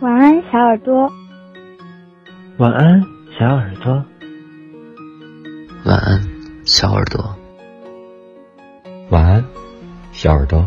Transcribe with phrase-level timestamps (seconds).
[0.00, 1.12] 晚安，小耳朵。
[2.58, 3.02] 晚安，
[3.38, 4.04] 小耳朵。
[5.84, 6.20] 晚安，
[6.64, 7.36] 小耳朵。
[9.10, 9.44] 晚安，
[10.12, 10.64] 小耳朵。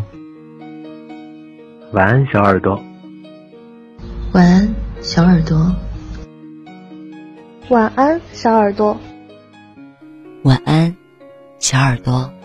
[1.92, 2.82] 晚安，小耳朵。
[4.32, 5.74] 晚安，小耳朵。
[7.68, 8.96] 晚安，小耳朵。
[11.76, 12.35] 小耳朵。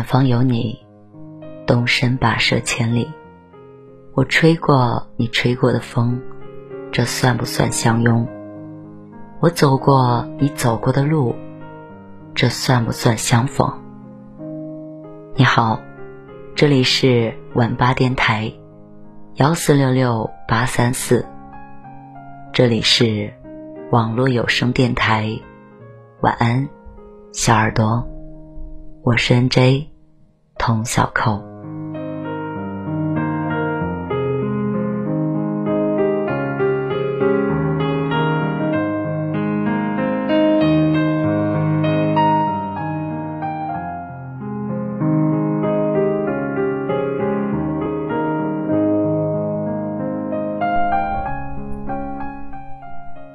[0.00, 0.78] 远方有你，
[1.66, 3.12] 动身跋涉千里。
[4.14, 6.18] 我吹过你吹过的风，
[6.90, 8.26] 这算不算相拥？
[9.40, 11.34] 我走过你走过的路，
[12.34, 13.70] 这算不算相逢？
[15.34, 15.82] 你好，
[16.54, 18.54] 这里是晚八电台，
[19.34, 21.26] 幺四六六八三四。
[22.54, 23.34] 这里是
[23.90, 25.38] 网络有声电台，
[26.22, 26.70] 晚安，
[27.32, 28.08] 小耳朵。
[29.02, 29.89] 我是 N J，
[30.60, 31.42] 童小扣。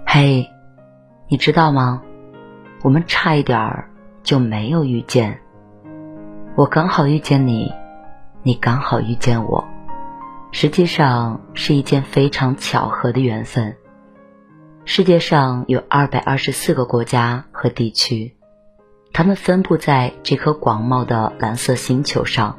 [0.06, 0.48] 嘿，
[1.28, 2.04] 你知道吗？
[2.84, 3.90] 我们差一点儿
[4.22, 5.40] 就没有遇见。
[6.58, 7.74] 我刚好遇见你，
[8.42, 9.66] 你刚好遇见我，
[10.54, 13.76] 实际上是一件非常巧合的缘分。
[14.86, 18.38] 世界上有二百二十四个国家和地区，
[19.12, 22.58] 它们分布在这颗广袤的蓝色星球上，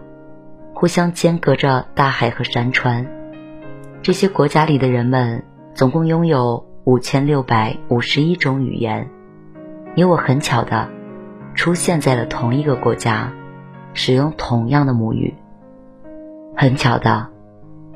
[0.74, 3.06] 互相间隔着大海和山川。
[4.02, 5.42] 这些国家里的人们
[5.72, 9.08] 总共拥有五千六百五十一种语言。
[9.94, 10.90] 你我很巧的
[11.54, 13.32] 出现在了同一个国家。
[13.96, 15.34] 使用同样的母语。
[16.54, 17.28] 很巧的，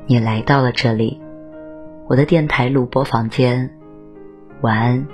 [0.07, 1.21] 你来到了这里，
[2.09, 3.77] 我的电台录播房间。
[4.61, 5.07] 晚安，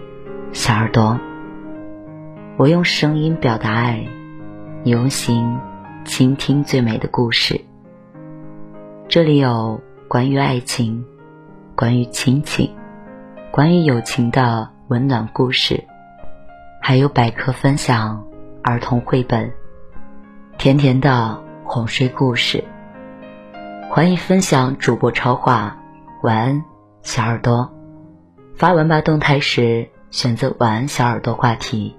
[0.53, 1.20] 小耳朵。
[2.58, 4.08] 我用声音表达爱，
[4.84, 5.58] 你用心
[6.06, 7.62] 倾听最美的故事。
[9.09, 11.06] 这里有关于爱情、
[11.75, 12.74] 关于亲情、
[13.52, 15.84] 关于友情的温暖故事，
[16.81, 18.25] 还有百科分享、
[18.64, 19.52] 儿童绘本。
[20.57, 22.63] 甜甜的哄睡故事，
[23.91, 25.78] 欢迎分享主播超话。
[26.23, 26.63] 晚安，
[27.03, 27.72] 小耳朵。
[28.56, 31.95] 发文吧动态时，选择“晚安小耳朵”话题，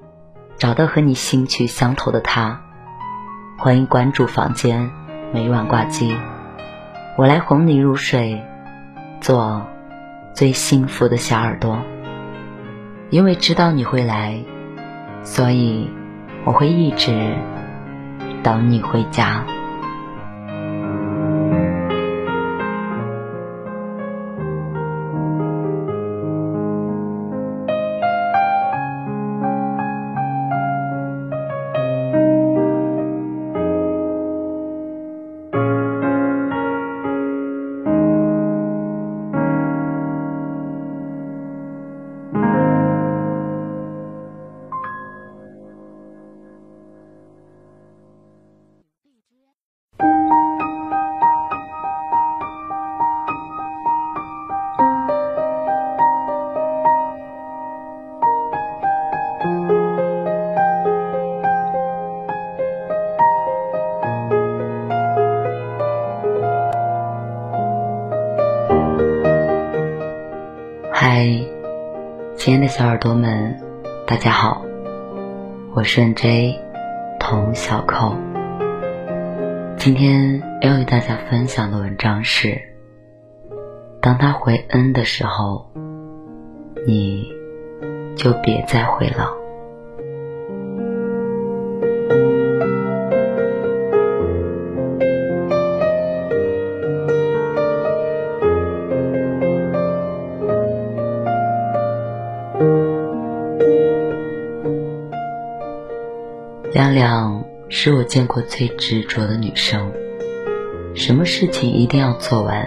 [0.57, 2.61] 找到和你兴趣相投的他。
[3.59, 4.91] 欢迎关注房间，
[5.33, 6.19] 每晚挂机，
[7.17, 8.43] 我来哄你入睡，
[9.21, 9.65] 做
[10.35, 11.79] 最幸福的小耳朵。
[13.11, 14.43] 因为知道你会来，
[15.23, 15.89] 所以
[16.45, 17.37] 我会一直。
[18.49, 19.58] 等你回家。
[72.79, 73.61] 小耳朵们，
[74.07, 74.65] 大家好，
[75.75, 76.61] 我是 N J
[77.19, 78.15] 童小扣。
[79.77, 82.57] 今天要与大家分享的文章是：
[84.01, 85.73] 当他回 N 的时候，
[86.87, 87.33] 你
[88.17, 89.33] 就别再回了。
[107.71, 109.93] 是我见过最执着的女生，
[110.95, 112.67] 什么事情一定要做完，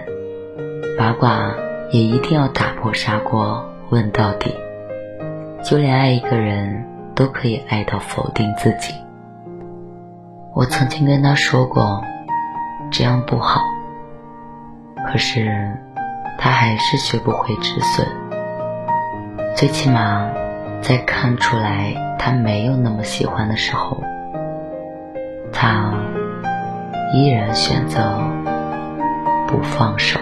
[0.97, 1.55] 八卦
[1.89, 4.53] 也一定要打破砂锅问到底，
[5.63, 8.93] 就连爱一个人都可以爱到否定自己。
[10.53, 12.03] 我曾经跟她说过，
[12.91, 13.59] 这样不好，
[15.11, 15.49] 可是
[16.37, 18.07] 她还是学不会止损，
[19.55, 20.29] 最起码
[20.83, 22.07] 在看出来。
[22.23, 24.03] 他没有那么喜欢的时候，
[25.61, 25.93] 他
[27.13, 28.01] 依然选择
[29.47, 30.19] 不放手。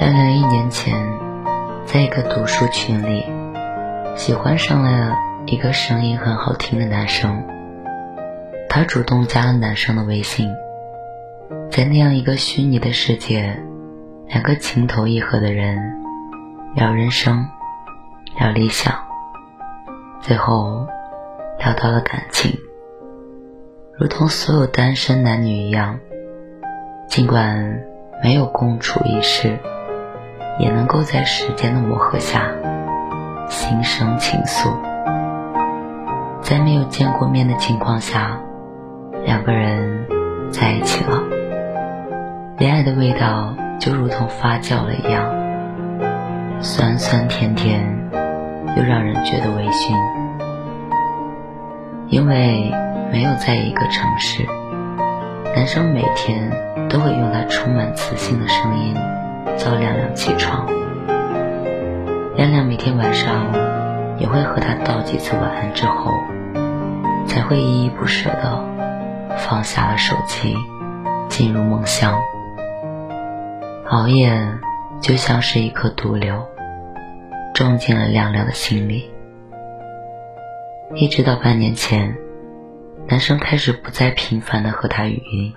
[0.00, 0.92] 亮亮一年前，
[1.84, 3.24] 在一个读书群里，
[4.16, 5.16] 喜欢上了
[5.46, 7.46] 一个声音很好听的男生。
[8.68, 10.52] 他主动加了男生的微信，
[11.70, 13.62] 在那样一个虚拟的世界，
[14.26, 15.78] 两个情投意合的人
[16.74, 17.46] 聊人生，
[18.40, 18.92] 聊理想。
[20.20, 20.88] 最后，
[21.58, 22.58] 聊到了感情，
[23.98, 25.98] 如同所有单身男女一样，
[27.08, 27.82] 尽管
[28.22, 29.58] 没有共处一室，
[30.58, 32.50] 也能够在时间的磨合下
[33.48, 34.70] 心生情愫。
[36.42, 38.40] 在没有见过面的情况下，
[39.24, 40.06] 两个人
[40.50, 41.22] 在一起了，
[42.58, 47.96] 恋爱的味道就如同发酵了一样，酸酸甜甜。
[48.76, 49.94] 又让人觉得微醺，
[52.08, 52.72] 因为
[53.12, 54.46] 没有在一个城市，
[55.54, 56.50] 男生每天
[56.88, 58.94] 都会用他充满磁性的声音
[59.56, 60.66] 叫亮亮起床，
[62.36, 63.52] 亮亮每天晚上
[64.18, 66.12] 也会和他道几次晚安之后，
[67.26, 68.64] 才会依依不舍的
[69.36, 70.56] 放下了手机，
[71.28, 72.20] 进入梦乡。
[73.88, 74.38] 熬夜
[75.00, 76.46] 就像是一颗毒瘤。
[77.54, 79.10] 种进了亮亮的心里，
[80.94, 82.16] 一直到半年前，
[83.08, 85.52] 男生开始不再频繁的和他语音，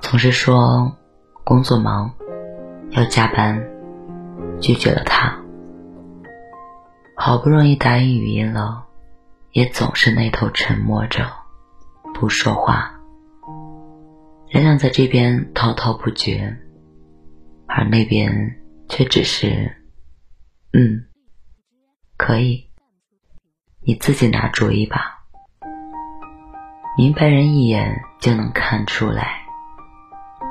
[0.00, 0.96] 总是说
[1.42, 2.14] 工作忙，
[2.90, 3.66] 要加班，
[4.60, 5.40] 拒绝了他。
[7.16, 8.84] 好不容易答应语音了，
[9.52, 11.26] 也总是那头沉默着，
[12.12, 13.00] 不说话。
[14.50, 16.56] 亮亮在这边滔滔不绝，
[17.66, 19.74] 而那边却只是。
[20.72, 21.06] 嗯，
[22.16, 22.68] 可以，
[23.86, 25.20] 你自己拿主意吧。
[26.96, 29.42] 明白人一眼就能看出来，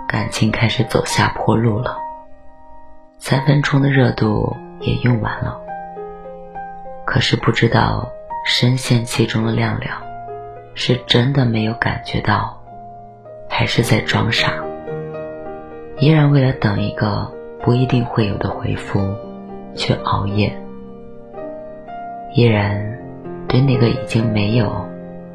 [0.07, 1.97] 感情开始走下坡路了。
[3.17, 5.59] 三分钟的热度也用完了，
[7.05, 8.11] 可是不知道
[8.45, 10.01] 深陷其中的亮亮，
[10.75, 12.61] 是真的没有感觉到，
[13.49, 14.53] 还是在装傻，
[15.97, 17.33] 依然为了等一个
[17.63, 19.15] 不一定会有的回复。
[19.75, 20.55] 却熬夜，
[22.35, 22.99] 依然
[23.53, 24.83] 对那个已经没有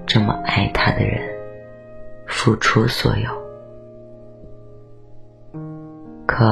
[0.05, 1.23] 这么爱他的人
[2.27, 3.31] 付出所有。
[6.27, 6.45] 可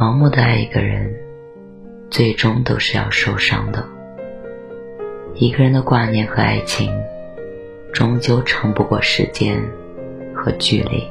[0.00, 1.14] 盲目的爱一个人，
[2.10, 3.86] 最终都是要受伤的。
[5.34, 6.92] 一个人的挂念和爱情，
[7.92, 9.62] 终究撑不过时间
[10.34, 11.08] 和距离。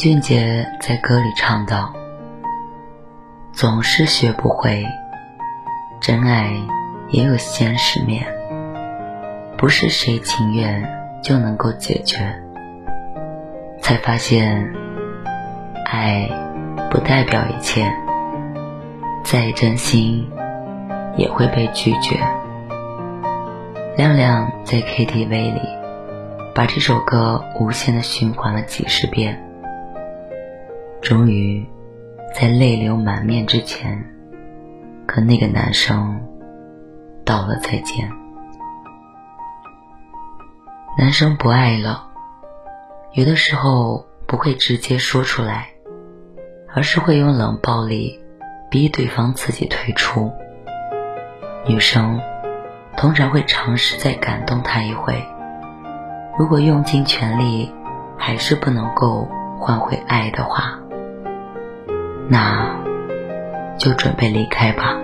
[0.00, 1.92] 俊杰在歌里唱道
[3.52, 4.86] ：“总是学不会，
[6.00, 6.54] 真爱
[7.10, 8.26] 也有现实面，
[9.58, 10.90] 不是谁情愿
[11.22, 12.16] 就能够解决。
[13.82, 14.72] 才发现，
[15.84, 16.26] 爱
[16.90, 17.86] 不代表一切，
[19.22, 20.26] 再真心
[21.18, 22.18] 也会被拒绝。”
[23.98, 25.60] 亮亮在 KTV 里
[26.54, 29.49] 把这首歌无限的循环了几十遍。
[31.02, 31.66] 终于，
[32.34, 34.04] 在泪流满面之前，
[35.06, 36.20] 跟那个男生
[37.24, 38.10] 道了再见。
[40.98, 42.06] 男生不爱了，
[43.14, 45.68] 有的时候不会直接说出来，
[46.74, 48.22] 而是会用冷暴力
[48.70, 50.30] 逼对方自己退出。
[51.66, 52.20] 女生
[52.96, 55.24] 通常会尝试再感动他一回，
[56.38, 57.72] 如果用尽全力
[58.18, 59.26] 还是不能够
[59.58, 60.78] 换回爱的话。
[62.32, 62.76] 那，
[63.76, 64.94] 就准备离开吧。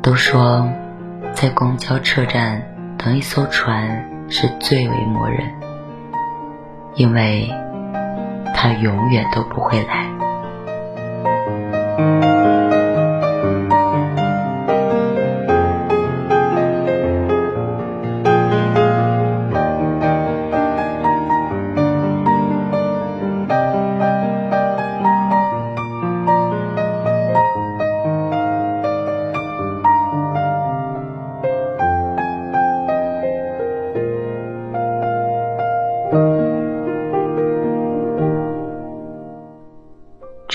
[0.00, 0.68] 都说，
[1.32, 2.62] 在公交车站
[2.96, 5.50] 等一艘船是最为磨人，
[6.94, 7.52] 因为
[8.54, 10.04] 它永远都不会来。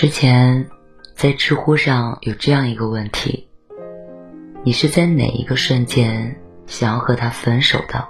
[0.00, 0.70] 之前
[1.14, 3.50] 在知乎上有这样一个问题：
[4.64, 8.08] 你是在哪一个瞬间想要和他分手的？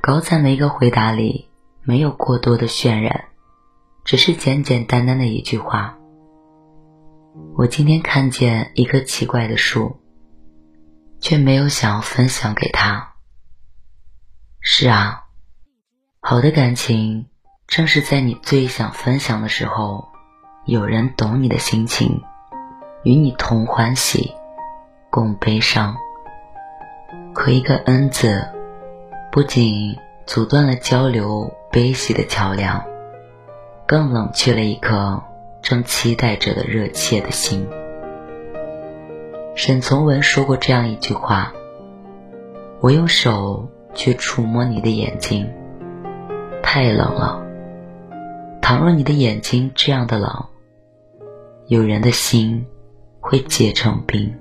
[0.00, 1.50] 高赞的一个回答里
[1.82, 3.24] 没有过多的渲染，
[4.04, 5.98] 只是简简单单的一句话：
[7.56, 10.00] 我今天看见一棵奇怪的树，
[11.18, 13.14] 却没有想要分享给他。
[14.60, 15.24] 是啊，
[16.20, 17.26] 好的感情
[17.66, 20.11] 正是在你最想分享的时候。
[20.64, 22.22] 有人懂你的心情，
[23.02, 24.32] 与你同欢喜，
[25.10, 25.96] 共悲伤。
[27.34, 28.46] 可一个“恩”字，
[29.32, 32.84] 不仅阻断了交流悲喜的桥梁，
[33.88, 35.20] 更冷却了一颗
[35.62, 37.66] 正期待着的热切的心。
[39.56, 41.52] 沈从文说过这样一句话
[42.80, 45.52] ：“我用手去触摸你的眼睛，
[46.62, 47.42] 太冷了。
[48.60, 50.44] 倘若你的眼睛这样的冷。”
[51.68, 52.66] 有人的心
[53.20, 54.34] 会结成冰，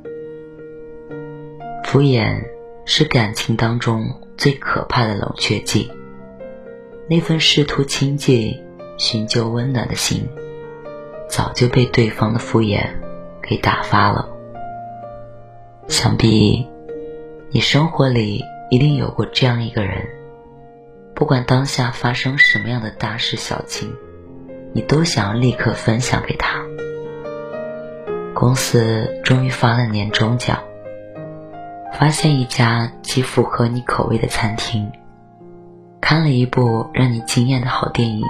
[1.84, 2.44] 敷衍
[2.84, 4.04] 是感情当中
[4.36, 5.90] 最可怕的冷却剂。
[7.08, 8.60] 那份试图亲近、
[8.98, 10.28] 寻求温暖的心，
[11.30, 12.88] 早就被对方的敷衍
[13.42, 14.28] 给打发了。
[15.88, 16.68] 想必
[17.52, 20.08] 你生活里一定有过这样一个人，
[21.14, 23.94] 不管当下发生什么样的大事小情，
[24.74, 26.66] 你都想要立刻分享给他。
[28.34, 30.60] 公司终于发了年终奖，
[31.94, 34.92] 发现一家既符合你口味的餐厅，
[36.00, 38.26] 看了一部让你惊艳的好电影。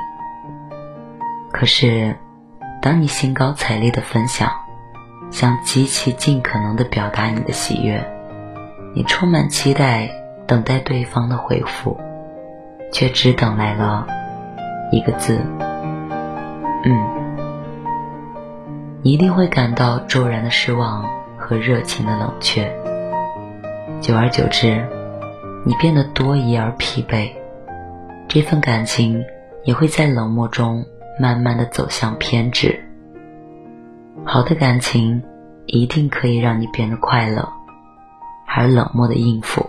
[1.52, 2.18] 可是，
[2.82, 4.52] 当你兴高采烈的分享，
[5.32, 8.04] 想极其尽可能的表达你的喜悦，
[8.94, 10.10] 你充满期待
[10.48, 11.98] 等待对方的回复，
[12.92, 14.08] 却只等来了
[14.92, 15.40] 一个字：
[16.84, 17.21] 嗯。
[19.04, 21.04] 你一定会感到骤然的失望
[21.36, 22.72] 和热情的冷却，
[24.00, 24.88] 久而久之，
[25.66, 27.32] 你变得多疑而疲惫，
[28.28, 29.24] 这份感情
[29.64, 30.86] 也会在冷漠中
[31.20, 32.80] 慢慢的走向偏执。
[34.24, 35.24] 好的感情
[35.66, 37.50] 一定可以让你变得快乐，
[38.46, 39.68] 而冷漠的应付，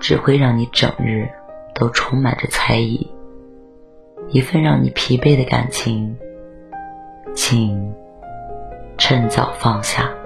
[0.00, 1.28] 只会让你整日
[1.72, 3.08] 都充满着猜疑。
[4.30, 6.16] 一份让你疲惫的感情，
[7.32, 7.94] 请。
[9.00, 10.19] 趁早放下。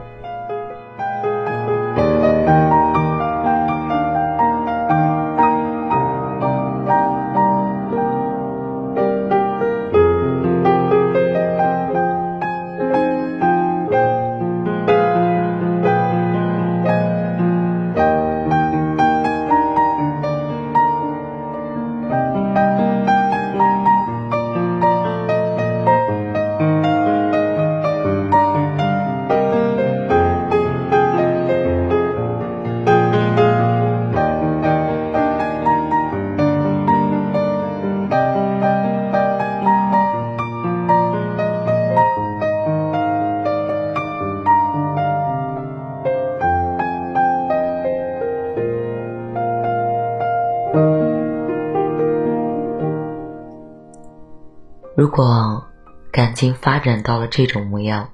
[56.34, 58.08] 感情发展到了这种模样，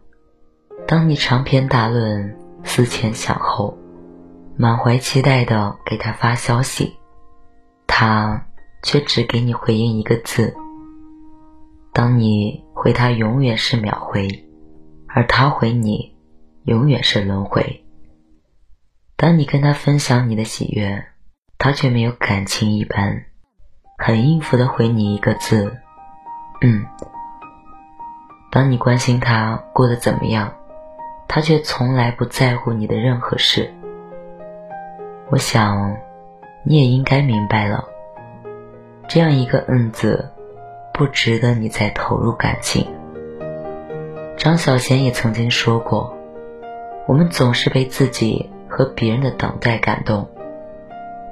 [0.87, 3.79] 当你长篇大论、思前想后，
[4.59, 6.99] 满怀期待的给他发消息，
[7.87, 8.45] 他
[8.83, 10.53] 却只给你回应一个字；
[11.95, 14.29] 当你回他永远是秒回，
[15.09, 16.15] 而他回你
[16.65, 17.63] 永远是轮回；
[19.17, 21.07] 当你跟他分享你的喜悦，
[21.57, 23.25] 他却没有感情一般，
[23.97, 25.75] 很应付的回你一个字。
[26.61, 26.85] 嗯，
[28.51, 30.55] 当你关心他过得怎么样，
[31.29, 33.73] 他却从来不在乎你的任何事。
[35.29, 35.97] 我想，
[36.65, 37.85] 你也应该明白了，
[39.07, 40.31] 这样一个“嗯”字，
[40.93, 42.85] 不值得你再投入感情。
[44.37, 46.17] 张小娴也曾经说过，
[47.07, 50.29] 我们总是被自己和别人的等待感动，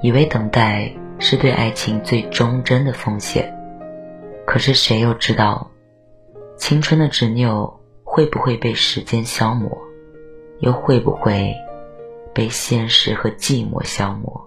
[0.03, 3.53] 以为等待是对爱情最忠贞的奉献。
[4.47, 5.73] 可是谁又知道，
[6.59, 9.79] 青春的执拗会不会被时间消磨，
[10.59, 11.55] 又会不会
[12.35, 14.45] 被现实和寂寞消磨？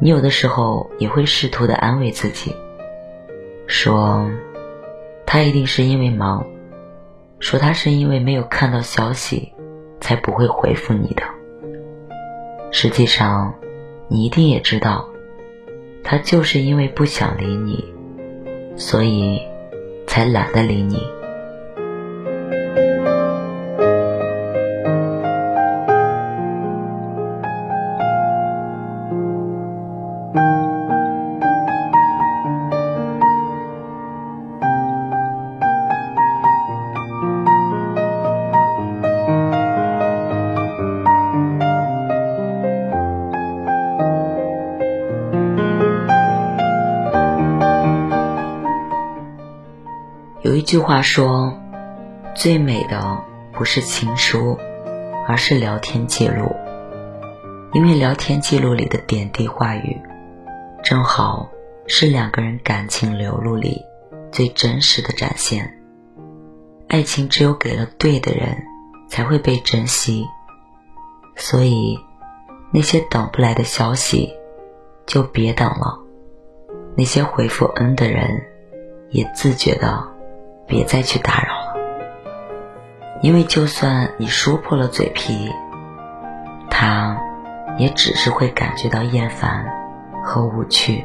[0.00, 2.56] 你有的时候也会试图的安慰自己，
[3.66, 4.30] 说
[5.26, 6.46] 他一定是因为忙，
[7.38, 9.52] 说他是因为没有看到消息，
[10.00, 11.22] 才不会回复你的。
[12.72, 13.54] 实际上，
[14.08, 15.10] 你一定也知道，
[16.02, 17.84] 他就是因为不想理你，
[18.76, 19.42] 所以
[20.06, 21.21] 才懒得理你。
[50.72, 51.52] 句话说，
[52.34, 54.58] 最美的不是情书，
[55.28, 56.50] 而是聊天记录。
[57.74, 60.00] 因为聊天记录里的点滴话语，
[60.82, 61.50] 正好
[61.86, 63.82] 是两个人感情流露里
[64.30, 65.78] 最真实的展现。
[66.88, 68.56] 爱情只有给了对的人，
[69.10, 70.24] 才会被珍惜。
[71.36, 71.98] 所以，
[72.72, 74.32] 那些等不来的消息，
[75.04, 76.02] 就别等了；
[76.96, 78.46] 那些回复恩的人，
[79.10, 80.11] 也自觉的。
[80.66, 81.76] 别再去打扰了，
[83.20, 85.50] 因为就算你说破了嘴皮，
[86.70, 87.18] 他
[87.78, 89.64] 也只是会感觉到厌烦
[90.22, 91.04] 和无趣，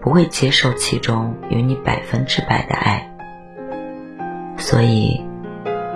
[0.00, 3.08] 不会接受其中有你百分之百的爱。
[4.56, 5.24] 所以，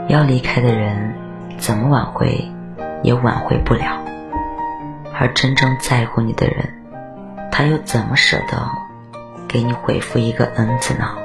[0.08, 1.14] 要离开的人
[1.58, 2.50] 怎么挽回
[3.02, 4.00] 也挽回不了，
[5.14, 6.68] 而真正在乎你的人，
[7.50, 8.68] 他又怎么舍得
[9.48, 11.16] 给你回复一个恩字呢？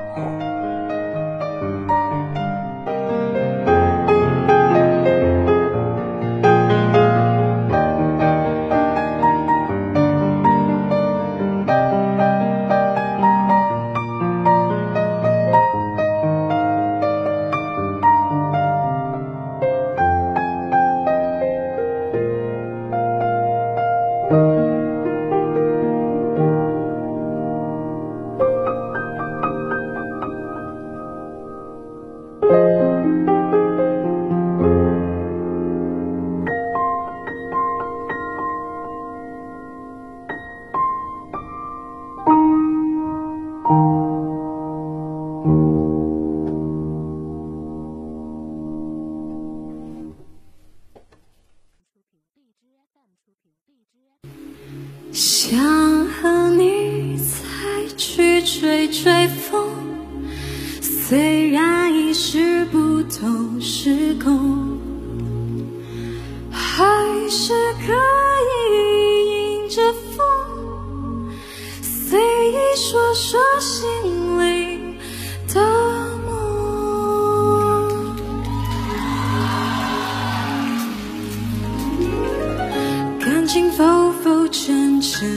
[83.53, 83.83] 情浮
[84.23, 85.29] 浮沉沉，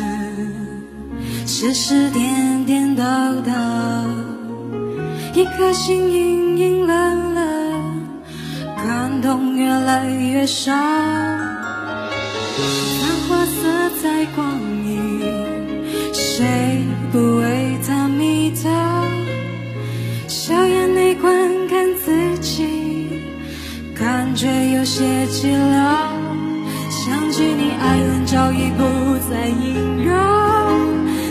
[1.48, 3.02] 世事点点倒
[3.44, 3.52] 倒，
[5.34, 8.06] 一颗心隐隐冷冷，
[8.76, 10.72] 感动越来越少。
[10.72, 11.82] 繁
[13.28, 15.20] 华色彩光影，
[16.12, 18.70] 谁不为它迷倒？
[20.28, 22.64] 笑眼内观看自己，
[23.92, 24.46] 感觉
[24.76, 26.13] 有些寂寥。
[27.84, 28.82] 爱恨早已不
[29.30, 30.10] 再萦绕，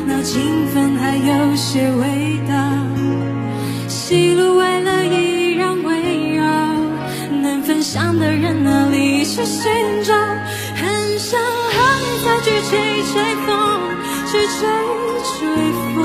[0.05, 2.53] 那情分还有些味道。
[3.87, 6.43] 喜怒哀乐依然围绕，
[7.41, 10.13] 能分享的人哪里去寻找？
[10.75, 12.71] 很想和你再去吹
[13.11, 13.13] 吹
[13.47, 13.49] 风，
[14.29, 14.69] 去吹
[15.25, 15.39] 吹，
[15.95, 15.97] 风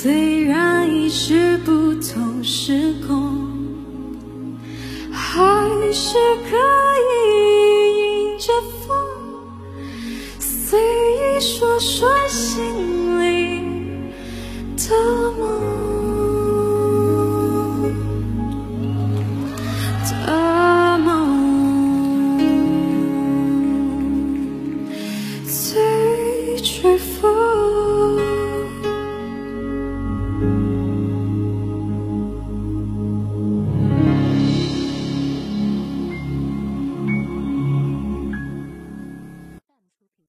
[0.00, 3.17] 虽然已是不同时空，